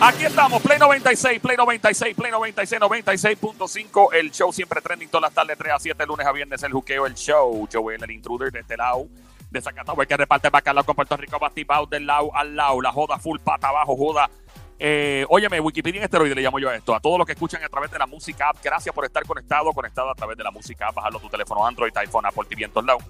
[0.00, 4.14] Aquí estamos, Play 96, Play 96, Play 96, 96.5.
[4.14, 6.62] El show siempre trending todas las tardes, 3 a 7, lunes a viernes.
[6.62, 7.68] El juqueo, el show.
[7.70, 9.08] Joel, el intruder de este lado.
[9.50, 12.80] De Zacatau, que reparte bacalao con Puerto Rico, batibao del lado al lado.
[12.80, 14.30] La joda full pata abajo, joda.
[14.78, 16.94] Eh, óyeme, Wikipedia en esteroide le llamo yo a esto.
[16.94, 19.72] A todos los que escuchan a través de la música app, gracias por estar conectado,
[19.72, 20.94] conectado a través de la música app.
[20.94, 23.02] Bajarlo a tu teléfono Android, iPhone, Apple TV en todos lados.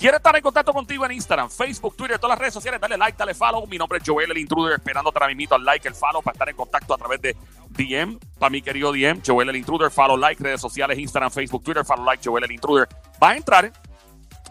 [0.00, 2.80] ¿Quieres estar en contacto contigo en Instagram, Facebook, Twitter, todas las redes sociales?
[2.80, 3.66] Dale like, dale follow.
[3.66, 6.48] Mi nombre es Joel, el intruder, esperando ahora mismo al like, el follow para estar
[6.48, 7.36] en contacto a través de
[7.68, 8.18] DM.
[8.38, 12.02] Para mi querido DM, Joel, el intruder, follow, like, redes sociales, Instagram, Facebook, Twitter, follow,
[12.06, 12.88] like, Joel, el intruder.
[13.18, 13.72] Vas a entrar,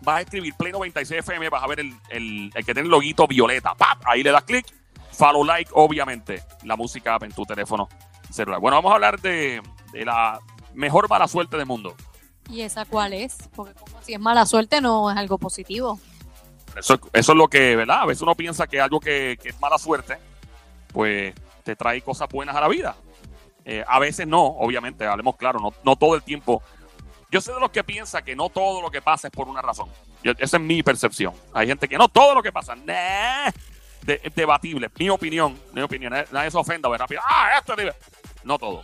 [0.03, 3.25] vas a escribir Play 96 FM, vas a ver el, el, que tiene el loguito
[3.25, 3.73] violeta.
[3.73, 4.03] ¡Pap!
[4.05, 4.67] Ahí le das clic,
[5.13, 7.89] follow, like, obviamente, la música en tu teléfono
[8.29, 8.59] celular.
[8.59, 10.39] Bueno, vamos a hablar de, de la
[10.75, 11.95] mejor mala suerte del mundo.
[12.49, 13.37] ¿Y esa cuál es?
[13.55, 15.99] Porque como si es mala suerte no es algo positivo.
[16.75, 18.01] Eso, eso es lo que, ¿verdad?
[18.01, 20.17] A veces uno piensa que algo que, es mala suerte,
[20.91, 22.95] pues te trae cosas buenas a la vida.
[23.65, 26.63] Eh, a veces no, obviamente, hablemos claro, no, no todo el tiempo.
[27.31, 29.61] Yo sé de los que piensa que no todo lo que pasa es por una
[29.61, 29.89] razón.
[30.23, 31.33] Esa es mi percepción.
[31.53, 32.75] Hay gente que no todo lo que pasa,
[34.07, 34.89] es debatible.
[34.97, 36.15] Mi opinión, mi opinión.
[36.15, 37.07] eh, Nadie se ofenda, ¿verdad?
[37.23, 37.93] Ah, esto es.
[38.43, 38.83] No todo.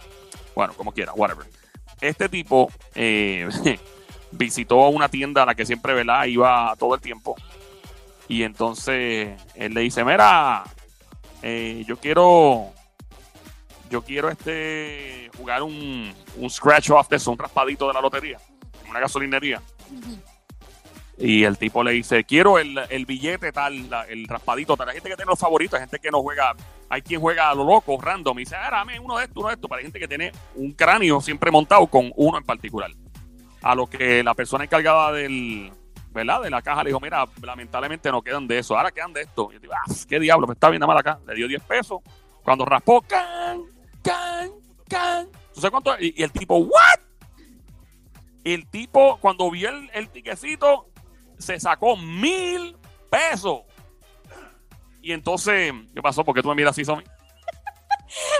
[0.55, 1.47] Bueno, como quiera, whatever.
[2.01, 3.47] Este tipo eh,
[4.31, 6.25] visitó una tienda a la que siempre, ¿verdad?
[6.25, 7.35] Iba todo el tiempo.
[8.27, 10.63] Y entonces él le dice, mira,
[11.41, 12.71] eh, yo quiero,
[13.89, 16.13] yo quiero este jugar un,
[16.49, 18.39] scratch off de un raspadito de la lotería,
[18.83, 19.61] en una gasolinería.
[21.17, 24.89] Y el tipo le dice, quiero el, el billete tal, el raspadito tal.
[24.89, 26.53] Hay gente que tiene los favoritos, hay gente que no juega,
[26.89, 29.47] hay quien juega a lo loco, random, y dice, ah, dame uno de estos, uno
[29.47, 29.69] de estos.
[29.69, 32.91] Para gente que tiene un cráneo siempre montado con uno en particular.
[33.61, 35.71] A lo que la persona encargada del,
[36.11, 36.41] ¿verdad?
[36.41, 39.49] De la caja le dijo, mira, lamentablemente no quedan de eso, ahora quedan de esto.
[39.51, 41.19] Y yo digo, ah, qué diablo, me está bien mal acá.
[41.25, 42.01] Le dio 10 pesos.
[42.43, 43.61] Cuando raspó, can,
[44.03, 44.51] can,
[44.89, 45.27] can.
[45.53, 45.95] ¿Tú sabes cuánto?
[45.99, 46.99] Y, y el tipo, ¿what?
[48.43, 50.89] El tipo, cuando vio el, el tiquecito,
[51.37, 52.75] se sacó mil
[53.09, 53.61] pesos.
[55.01, 56.23] Y entonces, ¿qué pasó?
[56.23, 57.03] ¿Por qué tú me miras así, Somi?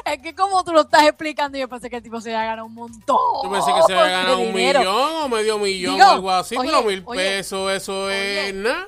[0.06, 2.68] Es que como tú lo estás explicando, yo pensé que el tipo se había ganado
[2.68, 3.18] un montón.
[3.44, 4.80] Yo pensé que se había ganado un dinero.
[4.80, 8.50] millón o medio millón Digo, o algo así, oye, pero mil oye, pesos, eso oye.
[8.50, 8.88] es nada.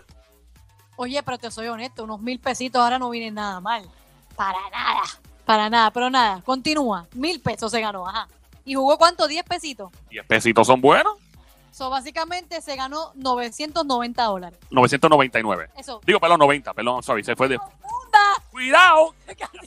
[0.96, 3.90] Oye, pero te soy honesto, unos mil pesitos ahora no vienen nada mal.
[4.36, 5.02] Para nada.
[5.46, 6.42] Para nada, pero nada.
[6.46, 7.08] Continúa.
[7.14, 8.28] Mil pesos se ganó, ajá.
[8.64, 9.28] ¿Y jugó cuánto?
[9.28, 9.92] ¿10 pesitos?
[10.10, 11.18] 10 pesitos son buenos.
[11.78, 14.60] So, básicamente se ganó 990 dólares.
[14.72, 15.70] 999.
[15.78, 16.02] Eso.
[16.04, 17.60] Digo, perdón, 90, perdón, sorry, se fue de...
[17.60, 18.50] ¡Funda!
[18.50, 19.14] ¡Cuidado!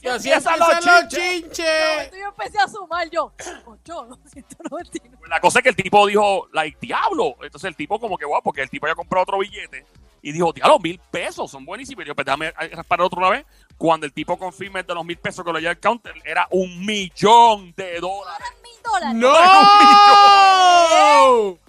[0.03, 2.11] Y así Empiezan empiezan los chinches.
[2.11, 3.33] Yo empecé a sumar yo.
[3.65, 5.19] 8, 299.
[5.21, 7.37] Pues la cosa es que el tipo dijo, like, diablo.
[7.43, 9.87] Entonces el tipo como que, guau, porque el tipo ya compró otro billete
[10.21, 12.05] y dijo, diablo, mil pesos, son buenísimos.
[12.05, 13.47] Y yo, pues déjame raspar otro una vez.
[13.77, 16.49] Cuando el tipo confirma el de los mil pesos que lo lleva el counter, era
[16.51, 18.49] un millón de dólares.
[18.83, 19.15] Dólares.
[19.15, 19.35] ¡No!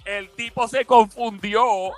[0.05, 1.91] El tipo se confundió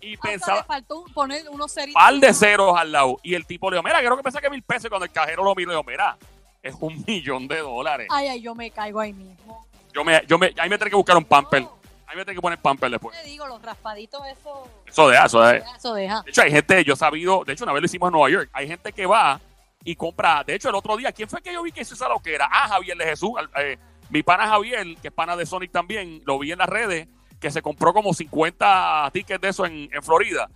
[0.00, 2.00] y Hasta le pensaba faltó un- poner unos ceritos.
[2.00, 3.18] par de ceros al lado.
[3.22, 4.86] Y el tipo le dijo, mira, creo que pensaba que mil pesos.
[4.86, 6.16] Y cuando el cajero lo miró, le dijo, mira,
[6.62, 8.08] es un millón de dólares.
[8.10, 9.66] Ay, ay, yo me caigo ahí mismo.
[9.92, 11.66] Yo me, yo me, ahí me tengo que buscar un pamper.
[12.06, 13.18] Ahí me tengo que poner pamper después.
[13.20, 15.62] Te digo, los raspaditos, eso, Eso de eso de.
[15.76, 16.22] eso deja.
[16.22, 18.30] De hecho, hay gente, yo he sabido, de hecho, una vez lo hicimos en Nueva
[18.30, 18.50] York.
[18.52, 19.40] Hay gente que va
[19.82, 20.44] y compra.
[20.44, 22.48] De hecho, el otro día, ¿quién fue que yo vi que hizo esa loquera?
[22.50, 23.30] Ah, Javier de Jesús.
[23.36, 23.78] al- eh,
[24.10, 27.08] mi pana Javier, que es pana de Sonic también, lo vi en las redes,
[27.40, 30.48] que se compró como 50 tickets de eso en, en Florida.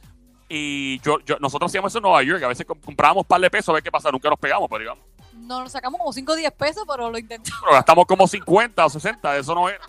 [0.49, 2.43] Y yo, yo, nosotros hacíamos eso en Nueva York.
[2.43, 4.11] A veces comp- comprábamos un par de pesos a ver qué pasa.
[4.11, 5.05] Nunca nos pegamos, pero digamos.
[5.35, 7.61] No, nos sacamos como 5 o 10 pesos, pero lo intentamos.
[7.61, 9.81] Pero gastamos como 50 o 60, eso no era.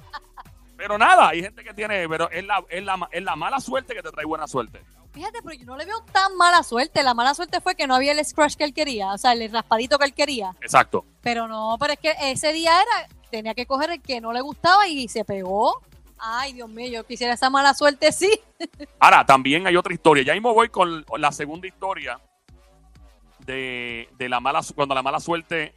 [0.76, 3.94] Pero nada, hay gente que tiene, pero es la, es la, es la mala suerte
[3.94, 4.82] que te trae buena suerte.
[5.12, 7.04] Fíjate, pero yo no le veo tan mala suerte.
[7.04, 9.52] La mala suerte fue que no había el scratch que él quería, o sea, el
[9.52, 10.56] raspadito que él quería.
[10.62, 11.04] Exacto.
[11.22, 14.42] Pero no, pero es que ese día era, tenía que coger el que no le
[14.42, 15.82] gustaba y se pegó.
[16.18, 18.30] Ay, Dios mío, yo quisiera esa mala suerte, sí.
[19.00, 20.24] Ahora, también hay otra historia.
[20.24, 22.20] Ya mismo voy con la segunda historia
[23.46, 25.74] de, de la mala cuando la mala suerte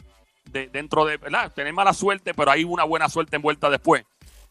[0.46, 1.52] de, dentro de, ¿verdad?
[1.52, 4.04] Tener mala suerte, pero hay una buena suerte envuelta después.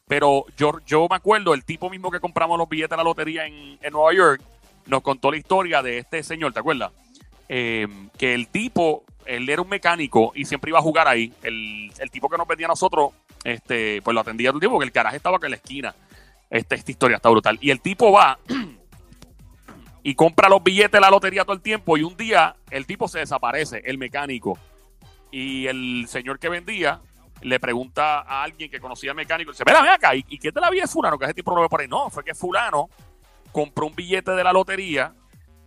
[0.07, 3.45] Pero yo, yo me acuerdo, el tipo mismo que compramos los billetes de la lotería
[3.45, 4.41] en, en Nueva York,
[4.87, 6.91] nos contó la historia de este señor, ¿te acuerdas?
[7.53, 7.85] Eh,
[8.17, 11.33] que el tipo, él era un mecánico y siempre iba a jugar ahí.
[11.43, 13.11] El, tipo que nos vendía a nosotros,
[13.43, 15.93] este, pues lo atendía todo el tiempo, porque el carajo estaba acá en la esquina.
[16.49, 17.57] Este, esta historia está brutal.
[17.59, 18.39] Y el tipo va
[20.03, 23.09] y compra los billetes de la lotería todo el tiempo y un día el tipo
[23.09, 24.57] se desaparece, el mecánico.
[25.29, 27.01] Y el señor que vendía
[27.41, 30.61] le pregunta a alguien que conocía al mecánico, dice, mira, ven acá, ¿y, qué te
[30.61, 31.19] la vida es fulano?
[31.19, 31.89] Que ese tipo lo ve por ahí.
[31.89, 32.89] No, fue que fulano
[33.51, 35.13] compró un billete de la lotería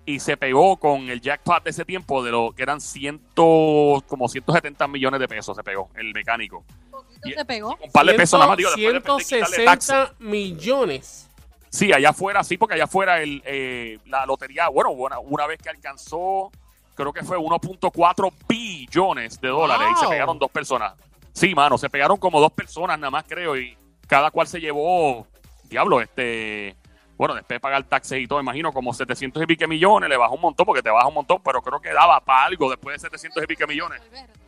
[0.07, 4.29] y se pegó con el jackpot de ese tiempo de lo que eran ciento, como
[4.29, 6.65] 170 millones de pesos se pegó el mecánico.
[6.91, 7.77] Poquito Y- se pegó.
[7.83, 9.87] Un par de pesos nada más, digo, después de- de quitarle taxes.
[9.89, 11.31] 160 millones.
[11.71, 15.59] Sí, allá afuera, sí, porque allá afuera el, eh, la lotería, bueno, una, una vez
[15.61, 16.53] que alcanzó,
[16.95, 20.95] creo que fue 1.4 billones de dólares y se pegaron dos personas.
[21.33, 23.77] Sí, mano, se pegaron como dos personas nada más, creo, y
[24.07, 25.27] cada cual se llevó,
[25.65, 26.77] diablo, este,
[27.25, 30.35] bueno, después de pagar taxes y todo, imagino como 700 y pique millones, le bajó
[30.35, 33.09] un montón, porque te baja un montón, pero creo que daba para algo después de
[33.09, 34.03] 700 y pique millones.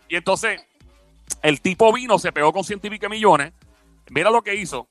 [0.08, 0.64] Y entonces,
[1.42, 3.52] el tipo vino, se pegó con ciento y pico millones.
[4.10, 4.88] Mira lo que hizo.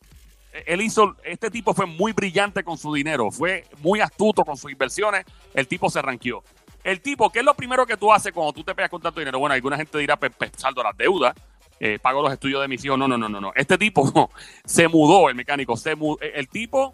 [0.65, 4.71] Él hizo, este tipo fue muy brillante con su dinero, fue muy astuto con sus
[4.71, 5.25] inversiones.
[5.53, 6.43] El tipo se ranqueó.
[6.83, 9.19] El tipo, ¿qué es lo primero que tú haces cuando tú te pegas con tanto
[9.19, 9.39] dinero?
[9.39, 11.33] Bueno, alguna gente dirá, pues, pues, saldo las deudas,
[11.79, 12.97] eh, pago los estudios de mis hijos.
[12.97, 13.51] No, no, no, no, no.
[13.55, 14.29] Este tipo
[14.65, 16.93] se mudó, el mecánico, se mu- el tipo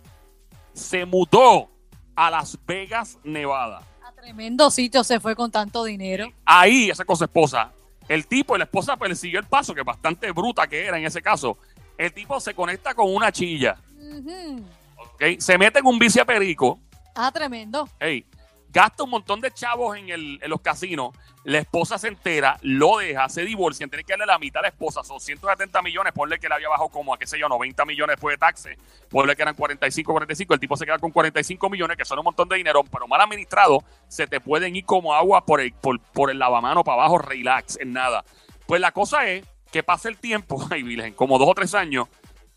[0.74, 1.70] se mudó
[2.16, 3.82] a Las Vegas, Nevada.
[4.06, 6.32] A tremendo sitio se fue con tanto dinero.
[6.46, 7.72] Ahí, esa con su esposa.
[8.08, 10.98] El tipo y la esposa pues, le siguió el paso, que bastante bruta que era
[10.98, 11.58] en ese caso.
[11.98, 14.64] El tipo se conecta con una chilla, Ujú.
[14.98, 15.40] ¿ok?
[15.40, 16.80] Se mete en un vicio perico,
[17.16, 17.88] Ah, tremendo.
[18.00, 18.26] hey,
[18.72, 22.98] gasta un montón de chavos en, el- en los casinos, la esposa se entera, lo
[23.00, 26.40] deja, se divorcian, tiene que darle la mitad a la esposa, son 170 millones, ponle
[26.40, 28.78] que le había bajado como a qué sé yo, 90 millones después de taxes,
[29.10, 32.26] ponle que eran 45, 45, el tipo se queda con 45 millones, que son un
[32.26, 36.30] montón de dinero, pero mal administrado, se te pueden ir como agua por el, por,
[36.30, 38.24] el lavamano para abajo, relax, en nada.
[38.68, 42.08] Pues la cosa es que pasa el tiempo, ay, virgen, como dos o tres años,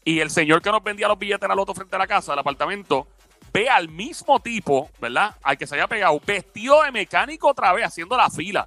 [0.04, 2.32] y el señor que nos vendía los billetes en la loto frente a la casa,
[2.32, 3.08] del apartamento,
[3.54, 5.36] ve al mismo tipo, ¿verdad?
[5.42, 8.66] Al que se había pegado, vestido de mecánico otra vez, haciendo la fila.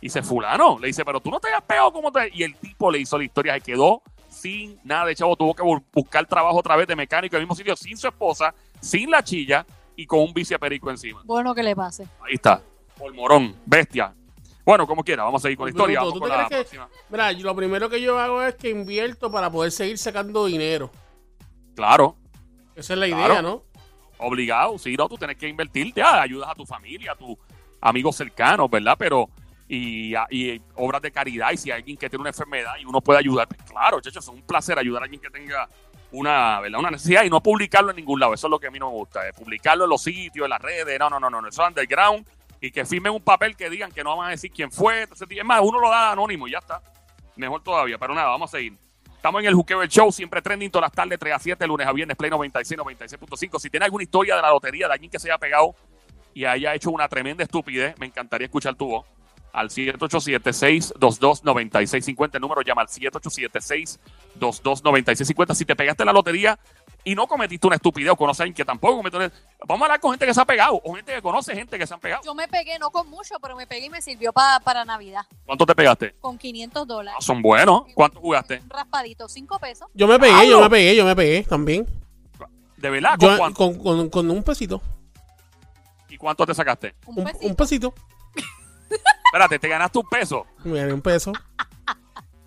[0.00, 2.30] Y dice, fulano, le dice, pero tú no te habías pegado como te...
[2.34, 5.62] Y el tipo le hizo la historia, se quedó sin nada de chavo, tuvo que
[5.62, 9.08] bu- buscar trabajo otra vez de mecánico en el mismo sitio, sin su esposa, sin
[9.10, 9.64] la chilla
[9.96, 11.22] y con un viceperico encima.
[11.24, 12.02] Bueno que le pase.
[12.26, 12.60] Ahí está,
[12.98, 14.12] por morón, bestia.
[14.66, 16.00] Bueno, como quiera, vamos a seguir con la historia.
[16.00, 16.88] Bruto, Vamos ¿tú con te la crees que- próxima.
[17.08, 20.90] Mira, lo primero que yo hago es que invierto para poder seguir sacando dinero.
[21.76, 22.16] Claro,
[22.74, 23.32] Esa es la Claro.
[23.32, 23.62] idea, ¿no?
[24.18, 27.36] Obligado, sí, no, tú tienes que invertir, ya, ayudas a tu familia, a tus
[27.80, 28.96] amigos cercanos, ¿verdad?
[28.98, 29.28] Pero,
[29.68, 33.00] y, y obras de caridad, y si hay alguien que tiene una enfermedad y uno
[33.00, 35.68] puede ayudar, pues claro, chachos, es un placer ayudar a alguien que tenga
[36.12, 36.78] una, ¿verdad?
[36.78, 38.90] una necesidad y no publicarlo en ningún lado, eso es lo que a mí no
[38.90, 41.68] me gusta, publicarlo en los sitios, en las redes, no, no, no, no, eso es
[41.68, 42.26] underground,
[42.60, 45.44] y que firmen un papel que digan que no van a decir quién fue, es
[45.44, 46.80] más, uno lo da anónimo y ya está,
[47.36, 48.83] mejor todavía, pero nada, vamos a seguir.
[49.24, 51.86] Estamos en el Juqueo el Show, siempre trending todas las tardes, 3 a 7, lunes
[51.86, 53.58] a viernes, Play 96, 96.5.
[53.58, 55.74] Si tiene alguna historia de la lotería, de alguien que se haya pegado
[56.34, 59.06] y haya hecho una tremenda estupidez, me encantaría escuchar tu voz.
[59.54, 62.34] Al 787-622-9650.
[62.34, 65.54] El número llama al 787-622-9650.
[65.54, 66.58] Si te pegaste la lotería
[67.04, 69.30] y no cometiste una estupidez o conoces a alguien que tampoco cometió una...
[69.66, 71.86] Vamos a hablar con gente que se ha pegado o gente que conoce gente que
[71.86, 72.22] se han pegado.
[72.24, 75.26] Yo me pegué, no con mucho, pero me pegué y me sirvió pa- para Navidad.
[75.44, 76.14] ¿Cuánto te pegaste?
[76.20, 77.24] Con 500 Ah, dólares.
[77.24, 77.84] son buenos.
[77.94, 78.60] ¿Cuánto jugaste?
[78.62, 79.88] Un raspadito, 5 pesos.
[79.94, 81.86] Yo me pegué, yo me pegué, yo me pegué también.
[82.78, 83.18] ¿De verdad?
[83.18, 83.56] ¿Con Yo, cuánto?
[83.58, 84.80] con, con, con un pesito.
[86.08, 86.94] ¿Y cuánto te sacaste?
[87.06, 87.46] Un, Un, pesito.
[87.46, 87.94] un pesito.
[89.26, 90.46] Espérate, te ganaste un peso.
[90.64, 91.32] Me gané un peso.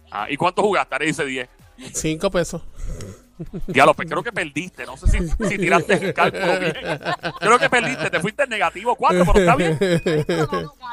[0.09, 0.95] Ah, ¿Y cuánto jugaste?
[0.95, 1.49] Ahora dice 10.
[1.93, 2.61] Cinco pesos.
[3.67, 4.85] Diablo, pues creo que perdiste.
[4.85, 6.73] No sé si, si tiraste el cálculo bien.
[7.39, 8.09] Creo que perdiste.
[8.09, 9.77] Te fuiste negativo 4, pero está bien.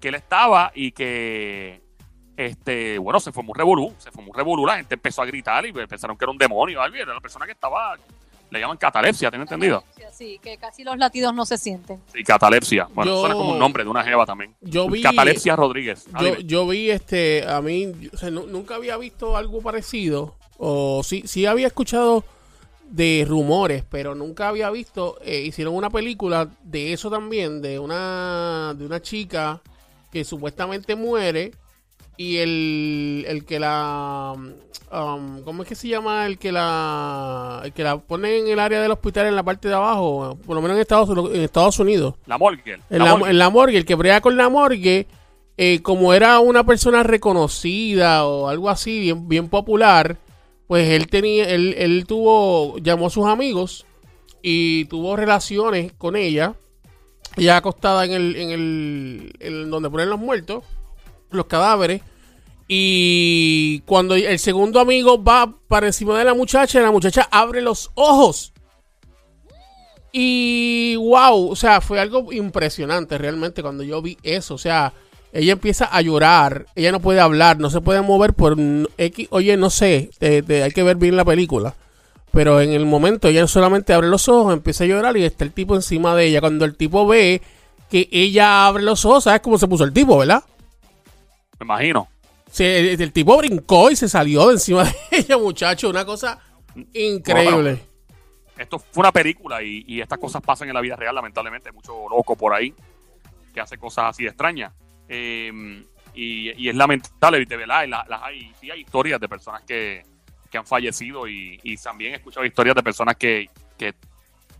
[0.00, 1.82] que él estaba y que
[2.36, 5.64] este, bueno, se formó un revolú, se formó un revolú, la gente empezó a gritar
[5.66, 7.96] y pensaron que era un demonio o algo, y era la persona que estaba,
[8.50, 9.82] le llaman catalepsia, ¿tienes entendido?
[10.12, 12.00] Sí, que casi los latidos no se sienten.
[12.12, 12.88] Sí, catalepsia.
[12.94, 14.54] Bueno, Yo- suena como un nombre de una jeva también.
[14.60, 16.06] Yo vi- Catalepsia Rodríguez.
[16.12, 21.02] Ah, Yo, yo vi este, a mí, o sea, nunca había visto algo parecido, o
[21.02, 22.24] sí, sí había escuchado
[22.90, 28.74] de rumores, pero nunca había visto, eh, hicieron una película de eso también, de una,
[28.76, 29.60] de una chica
[30.12, 31.52] que supuestamente muere
[32.16, 36.26] y el, el que la, um, ¿cómo es que se llama?
[36.26, 39.68] El que la, el que la pone en el área del hospital en la parte
[39.68, 42.14] de abajo, por lo menos en Estados, en Estados Unidos.
[42.26, 42.78] La morgue.
[42.88, 43.30] En la la, morgue.
[43.30, 45.06] en la morgue, el que brega con la morgue,
[45.56, 50.16] eh, como era una persona reconocida o algo así, bien, bien popular,
[50.66, 53.86] pues él tenía, él, él tuvo, llamó a sus amigos
[54.42, 56.54] y tuvo relaciones con ella,
[57.36, 60.64] ella acostada en el, en el, en donde ponen los muertos,
[61.30, 62.02] los cadáveres,
[62.68, 67.90] y cuando el segundo amigo va para encima de la muchacha, la muchacha abre los
[67.94, 68.52] ojos.
[70.12, 74.54] Y wow, o sea, fue algo impresionante realmente cuando yo vi eso.
[74.54, 74.92] O sea,
[75.32, 78.56] ella empieza a llorar, ella no puede hablar, no se puede mover por
[78.98, 79.28] X.
[79.30, 81.74] Oye, no sé, te- te- hay que ver bien la película.
[82.32, 85.52] Pero en el momento ella solamente abre los ojos, empieza a llorar y está el
[85.52, 86.40] tipo encima de ella.
[86.40, 87.40] Cuando el tipo ve
[87.90, 90.42] que ella abre los ojos, ¿sabes cómo se puso el tipo, verdad?
[91.58, 92.08] Me imagino.
[92.50, 95.88] Se- el, el tipo brincó y se salió de encima de ella, muchacho.
[95.88, 96.38] Una cosa
[96.92, 97.80] increíble.
[98.58, 101.68] Esto fue una película y, y estas cosas pasan en la vida real, lamentablemente.
[101.70, 102.74] Hay mucho loco por ahí
[103.54, 104.72] que hace cosas así de extrañas.
[105.08, 105.84] Eh,
[106.14, 107.84] y, y es lamentable, de verdad.
[107.84, 110.02] y la- las hay, sí hay historias de personas que,
[110.50, 113.48] que han fallecido y, y también he escuchado historias de personas que,
[113.78, 113.94] que,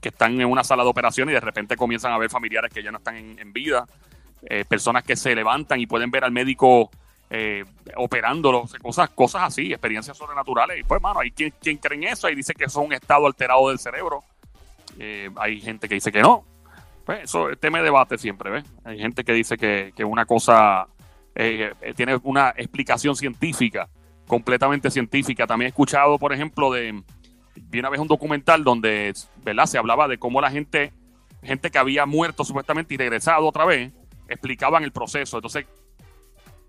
[0.03, 2.93] están en una sala de operación y de repente comienzan a ver familiares que ya
[2.93, 3.89] no están en, vida.
[4.49, 6.93] Eh, personas que se levantan y pueden ver al médico
[7.29, 7.65] eh,
[7.97, 10.79] operándolo, o sea, cosas, cosas así, experiencias sobrenaturales.
[10.79, 12.93] Y pues, mano, hay quien, quien cree en eso y dice que eso es un
[12.93, 14.23] estado alterado del cerebro.
[14.97, 16.45] Eh, hay gente que dice que no.
[17.07, 18.65] Pues eso es tema de debate siempre, ¿ves?
[18.85, 20.87] Hay gente que dice que, que una cosa
[21.35, 23.89] eh, eh, tiene una explicación científica,
[24.27, 25.47] completamente científica.
[25.47, 27.01] También he escuchado, por ejemplo, de.
[27.55, 29.67] Vi una vez un documental donde, ¿verdad?
[29.67, 30.93] Se hablaba de cómo la gente,
[31.43, 33.93] gente que había muerto supuestamente y regresado otra vez,
[34.29, 35.39] explicaban el proceso.
[35.39, 35.65] Entonces,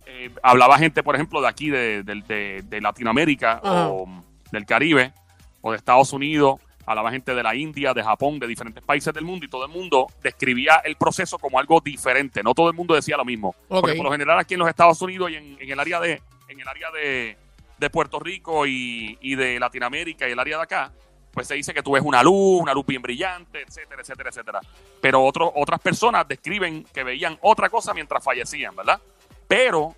[0.06, 3.60] eh, hablaba gente, por ejemplo, de aquí, de, de- de- de Latinoamérica
[3.92, 5.14] o del Caribe
[5.62, 9.24] o de Estados Unidos, hablaba gente de la India, de Japón, de diferentes países del
[9.26, 12.42] mundo y todo el mundo describía el proceso como algo diferente.
[12.42, 13.54] No todo el mundo decía lo mismo.
[13.68, 16.22] Porque por lo general aquí en los Estados Unidos y en, en el área de
[16.50, 17.38] en el área de,
[17.78, 20.92] de Puerto Rico y, y de Latinoamérica y el área de acá,
[21.34, 24.60] pues se dice que tú ves una luz, una luz bien brillante, etcétera, etcétera, etcétera.
[25.02, 29.00] Pero otro- otras personas describen que veían otra cosa mientras fallecían, ¿verdad?
[29.48, 29.94] Pero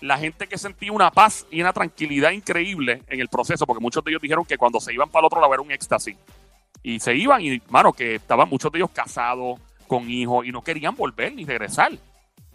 [0.00, 4.04] la gente que sentía una paz y una tranquilidad increíble en el proceso, porque muchos
[4.04, 6.16] de ellos dijeron que cuando se iban para el otro lado era un éxtasis.
[6.82, 10.62] Y se iban y, mano, que estaban muchos de ellos casados, con hijos, y no
[10.62, 11.92] querían volver ni regresar.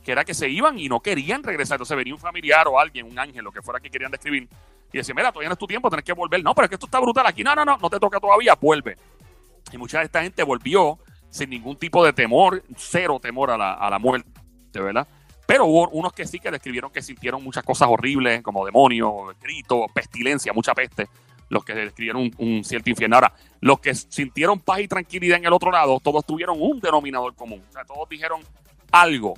[0.03, 1.75] Que era que se iban y no querían regresar.
[1.75, 4.47] Entonces venía un familiar o alguien, un ángel, lo que fuera que querían describir,
[4.91, 6.43] y decía, mira, todavía no es tu tiempo, tenés que volver.
[6.43, 7.43] No, pero es que esto está brutal aquí.
[7.43, 8.95] No, no, no, no te toca todavía, vuelve.
[9.71, 13.73] Y mucha de esta gente volvió sin ningún tipo de temor, cero temor a la,
[13.73, 14.29] a la muerte,
[14.73, 15.07] ¿verdad?
[15.53, 20.51] Pero unos que sí que describieron que sintieron muchas cosas horribles, como demonios, gritos, pestilencia,
[20.51, 21.07] mucha peste.
[21.49, 23.17] Los que describieron un, un cierto infierno.
[23.17, 27.35] Ahora, los que sintieron paz y tranquilidad en el otro lado, todos tuvieron un denominador
[27.35, 27.61] común.
[27.69, 28.41] O sea, todos dijeron
[28.91, 29.35] algo.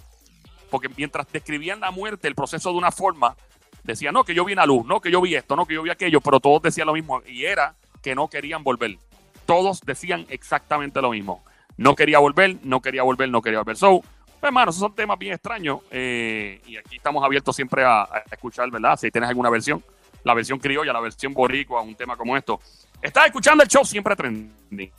[0.69, 3.35] Porque mientras describían la muerte, el proceso de una forma,
[3.83, 5.83] decían, no, que yo vi una luz, no, que yo vi esto, no, que yo
[5.83, 7.21] vi aquello, pero todos decían lo mismo.
[7.27, 8.97] Y era que no querían volver.
[9.45, 11.43] Todos decían exactamente lo mismo.
[11.75, 13.75] No quería volver, no quería volver, no quería volver.
[13.75, 14.01] So,
[14.39, 15.79] pues, hermano, esos son temas bien extraños.
[15.91, 18.97] eh, y aquí estamos abiertos siempre a, escuchar, ¿verdad?
[18.97, 19.83] Si tienes alguna versión,
[20.23, 22.59] la versión criolla, la versión boricua, un tema como esto.
[23.01, 24.91] Estás escuchando el show siempre trending.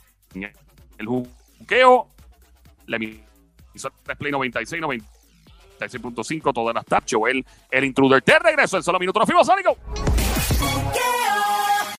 [0.97, 2.07] El juqueo,
[2.87, 7.11] la emisora Play 96, 96.5, todas las tardes.
[7.11, 8.21] Joel, el intruder.
[8.21, 9.21] Te regreso en solo minutos.
[9.21, 9.77] Nos fuimos, Sónico.